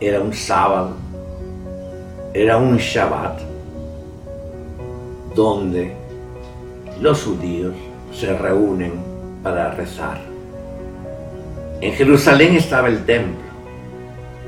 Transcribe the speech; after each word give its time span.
era 0.00 0.20
un 0.20 0.32
sábado, 0.32 0.96
era 2.32 2.56
un 2.56 2.76
Shabbat, 2.76 3.40
donde 5.34 5.92
los 7.00 7.22
judíos 7.22 7.74
se 8.12 8.36
reúnen 8.36 8.92
para 9.42 9.72
rezar. 9.72 10.18
En 11.80 11.92
Jerusalén 11.92 12.56
estaba 12.56 12.88
el 12.88 13.04
templo, 13.04 13.42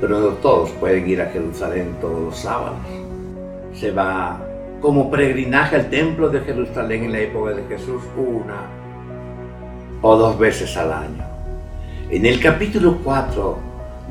pero 0.01 0.19
no 0.19 0.27
todos 0.29 0.71
pueden 0.71 1.07
ir 1.07 1.21
a 1.21 1.27
Jerusalén 1.27 1.95
todos 2.01 2.19
los 2.21 2.37
sábados. 2.37 2.79
Se 3.73 3.91
va 3.91 4.39
como 4.81 5.11
peregrinaje 5.11 5.75
al 5.75 5.89
templo 5.89 6.29
de 6.29 6.41
Jerusalén 6.41 7.05
en 7.05 7.11
la 7.11 7.19
época 7.19 7.51
de 7.51 7.63
Jesús 7.63 8.01
una 8.17 8.67
o 10.01 10.15
dos 10.15 10.37
veces 10.37 10.75
al 10.77 10.93
año. 10.93 11.34
En 12.07 12.23
el 12.23 12.39
capítulo 12.39 12.99
4 13.03 13.57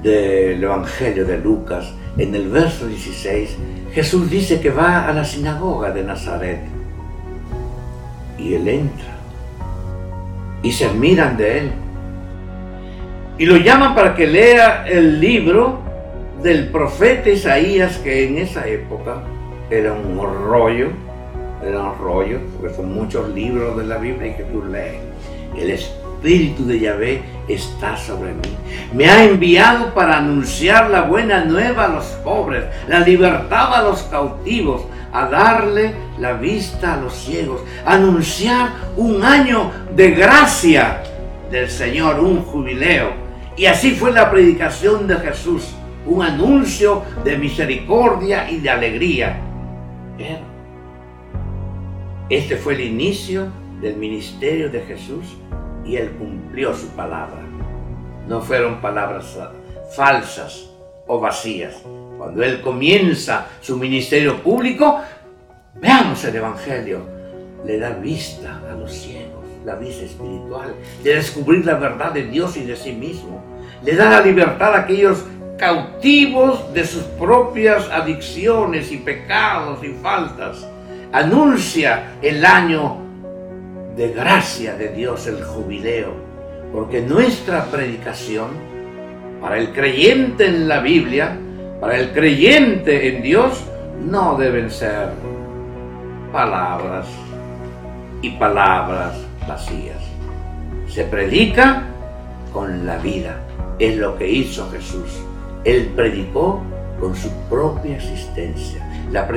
del 0.03 0.65
Evangelio 0.65 1.25
de 1.25 1.39
Lucas, 1.39 1.93
en 2.19 2.35
el 2.35 2.49
verso 2.49 2.89
16, 2.89 3.57
Jesús 3.93 4.29
dice 4.29 4.61
que 4.61 4.71
va 4.71 5.09
a 5.09 5.13
la 5.13 5.25
sinagoga 5.25 5.93
de 5.93 6.03
Nazaret. 6.03 6.59
Y 8.37 8.55
él 8.55 8.67
entra. 8.67 9.15
Y 10.65 10.73
se 10.73 10.89
miran 10.89 11.37
de 11.37 11.59
él. 11.59 11.73
Y 13.39 13.47
lo 13.47 13.59
llaman 13.59 13.95
para 13.95 14.17
que 14.17 14.27
lea 14.27 14.85
el 14.89 15.21
libro 15.21 15.79
del 16.43 16.71
profeta 16.71 17.31
Isaías, 17.31 17.99
que 17.99 18.27
en 18.27 18.39
esa 18.39 18.67
época 18.67 19.23
era 19.71 19.93
un 19.93 20.17
rollo, 20.49 20.89
era 21.65 21.81
un 21.81 21.99
rollo, 21.99 22.41
porque 22.59 22.75
son 22.75 22.93
muchos 22.93 23.29
libros 23.29 23.77
de 23.77 23.87
la 23.87 23.99
Biblia 23.99 24.37
que 24.37 24.43
tú 24.45 24.65
lees. 24.65 25.01
El 25.57 25.71
Espíritu 26.25 26.65
de 26.65 26.81
Yahvé 26.81 27.23
está 27.47 27.99
sobre 27.99 28.33
mí. 28.33 28.57
Me 28.95 29.11
ha 29.11 29.25
enviado 29.25 29.93
para 29.93 30.17
anunciar 30.17 30.89
la 30.89 31.03
buena 31.03 31.45
nueva 31.45 31.85
a 31.85 31.89
los 31.89 32.07
pobres, 32.25 32.65
la 32.89 33.01
libertad 33.01 33.75
a 33.75 33.83
los 33.83 34.05
cautivos, 34.05 34.87
a 35.13 35.27
darle 35.27 35.93
la 36.19 36.33
vista 36.33 36.95
a 36.95 36.97
los 36.97 37.13
ciegos, 37.15 37.61
anunciar 37.85 38.71
un 38.97 39.23
año 39.23 39.71
de 39.95 40.13
gracia 40.13 41.03
del 41.51 41.69
Señor, 41.69 42.19
un 42.21 42.41
jubileo. 42.43 43.11
Y 43.55 43.67
así 43.67 43.91
fue 43.91 44.11
la 44.11 44.31
predicación 44.31 45.07
de 45.07 45.17
Jesús, 45.17 45.75
un 46.07 46.23
anuncio 46.23 47.03
de 47.23 47.37
misericordia 47.37 48.51
y 48.51 48.61
de 48.61 48.71
alegría. 48.71 49.41
Este 52.31 52.57
fue 52.57 52.73
el 52.73 52.81
inicio 52.81 53.49
del 53.83 53.97
ministerio 53.97 54.71
de 54.71 54.81
Jesús 54.81 55.37
y 55.85 55.97
él 55.97 56.13
cumplió 56.13 56.75
su 56.75 56.89
palabra. 56.89 57.43
No 58.29 58.41
fueron 58.41 58.81
palabras 58.81 59.37
falsas 59.95 60.71
o 61.07 61.21
vacías. 61.21 61.77
Cuando 62.17 62.43
él 62.43 62.61
comienza 62.61 63.47
su 63.61 63.77
ministerio 63.77 64.43
público, 64.43 65.01
veamos 65.75 66.25
el 66.25 66.37
Evangelio, 66.37 67.01
le 67.65 67.79
da 67.79 67.91
vista 67.91 68.61
a 68.71 68.75
los 68.75 68.93
ciegos, 68.93 69.45
la 69.65 69.75
vista 69.75 70.05
espiritual, 70.05 70.75
de 71.03 71.15
descubrir 71.17 71.67
la 71.67 71.75
verdad 71.75 72.13
de 72.13 72.27
Dios 72.27 72.57
y 72.57 72.65
de 72.65 72.77
sí 72.77 72.93
mismo. 72.93 73.43
Le 73.83 73.95
da 73.95 74.09
la 74.09 74.21
libertad 74.21 74.75
a 74.75 74.81
aquellos 74.81 75.25
cautivos 75.59 76.73
de 76.73 76.87
sus 76.87 77.03
propias 77.03 77.89
adicciones 77.91 78.91
y 78.91 78.99
pecados 78.99 79.83
y 79.85 79.89
faltas. 80.03 80.67
Anuncia 81.13 82.17
el 82.23 82.45
año 82.45 83.04
de 83.97 84.13
gracia 84.13 84.75
de 84.75 84.89
Dios, 84.89 85.27
el 85.27 85.43
jubileo, 85.43 86.13
porque 86.73 87.01
nuestra 87.01 87.67
predicación, 87.67 88.49
para 89.41 89.59
el 89.59 89.73
creyente 89.73 90.47
en 90.47 90.69
la 90.69 90.81
Biblia, 90.81 91.39
para 91.81 91.99
el 91.99 92.13
creyente 92.13 93.15
en 93.15 93.23
Dios, 93.23 93.65
no 94.01 94.37
deben 94.37 94.71
ser 94.71 95.11
palabras 96.33 97.07
y 98.23 98.31
palabras 98.31 99.17
vacías. 99.47 100.03
Se 100.89 101.05
predica 101.05 101.85
con 102.53 102.87
la 102.87 102.99
vida. 102.99 103.41
Es 103.79 103.97
lo 103.97 104.17
que 104.17 104.29
hizo 104.29 104.71
Jesús. 104.71 105.23
Él 105.65 105.93
predicó 105.95 106.63
con 107.01 107.15
su 107.15 107.31
propia 107.49 107.97
existencia. 107.97 108.89
La, 109.11 109.29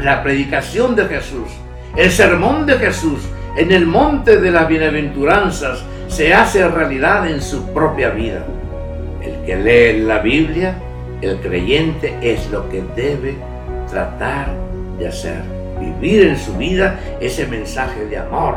la 0.00 0.22
predicación 0.22 0.94
de 0.96 1.04
Jesús, 1.06 1.48
el 1.96 2.10
sermón 2.10 2.66
de 2.66 2.78
Jesús 2.78 3.20
en 3.56 3.70
el 3.70 3.86
monte 3.86 4.38
de 4.38 4.50
las 4.50 4.68
bienaventuranzas 4.68 5.84
se 6.08 6.34
hace 6.34 6.66
realidad 6.66 7.28
en 7.28 7.40
su 7.40 7.72
propia 7.72 8.10
vida. 8.10 8.44
El 9.22 9.44
que 9.46 9.56
lee 9.56 10.00
la 10.02 10.18
Biblia, 10.18 10.74
el 11.20 11.38
creyente, 11.38 12.18
es 12.20 12.50
lo 12.50 12.68
que 12.68 12.82
debe 12.96 13.36
tratar 13.88 14.48
de 14.98 15.08
hacer. 15.08 15.42
Vivir 15.78 16.28
en 16.28 16.38
su 16.38 16.56
vida 16.56 16.98
ese 17.20 17.46
mensaje 17.46 18.06
de 18.06 18.18
amor, 18.18 18.56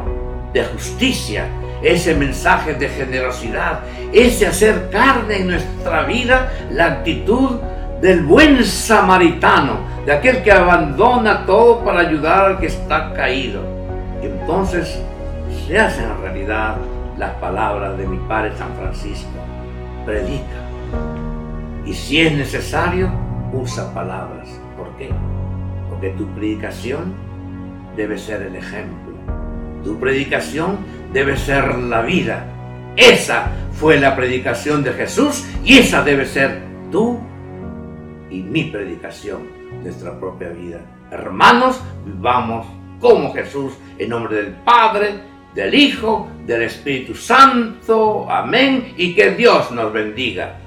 de 0.53 0.63
justicia, 0.65 1.45
ese 1.83 2.15
mensaje 2.15 2.73
de 2.73 2.89
generosidad, 2.89 3.81
ese 4.11 4.47
hacer 4.47 4.89
carne 4.91 5.37
en 5.37 5.47
nuestra 5.47 6.03
vida 6.03 6.51
la 6.71 6.85
actitud 6.87 7.59
del 8.01 8.23
buen 8.23 8.63
samaritano, 8.63 9.79
de 10.05 10.13
aquel 10.13 10.41
que 10.41 10.51
abandona 10.51 11.45
todo 11.45 11.83
para 11.83 11.99
ayudar 11.99 12.45
al 12.45 12.59
que 12.59 12.67
está 12.67 13.13
caído 13.13 13.77
entonces 14.25 14.99
se 15.67 15.79
hacen 15.79 16.05
realidad 16.21 16.77
las 17.17 17.33
palabras 17.35 17.97
de 17.97 18.07
mi 18.07 18.17
Padre 18.27 18.55
San 18.57 18.73
Francisco. 18.75 19.29
Predica. 20.05 20.67
Y 21.85 21.93
si 21.93 22.21
es 22.21 22.33
necesario, 22.33 23.11
usa 23.53 23.93
palabras. 23.93 24.47
¿Por 24.77 24.89
qué? 24.97 25.09
Porque 25.89 26.09
tu 26.11 26.27
predicación 26.35 27.13
debe 27.95 28.17
ser 28.17 28.43
el 28.43 28.55
ejemplo. 28.55 29.13
Tu 29.83 29.99
predicación 29.99 30.77
debe 31.13 31.37
ser 31.37 31.75
la 31.75 32.01
vida. 32.01 32.45
Esa 32.95 33.51
fue 33.73 33.99
la 33.99 34.15
predicación 34.15 34.83
de 34.83 34.93
Jesús 34.93 35.45
y 35.63 35.77
esa 35.77 36.03
debe 36.03 36.25
ser 36.25 36.61
tú 36.91 37.19
y 38.29 38.41
mi 38.41 38.65
predicación, 38.65 39.43
nuestra 39.83 40.19
propia 40.19 40.49
vida. 40.49 40.79
Hermanos, 41.11 41.81
vamos 42.19 42.65
como 42.99 43.33
Jesús, 43.33 43.73
en 43.97 44.09
nombre 44.09 44.35
del 44.37 44.53
Padre, 44.53 45.15
del 45.53 45.73
Hijo, 45.73 46.27
del 46.45 46.63
Espíritu 46.63 47.15
Santo. 47.15 48.29
Amén. 48.29 48.93
Y 48.97 49.15
que 49.15 49.31
Dios 49.31 49.71
nos 49.71 49.91
bendiga. 49.91 50.66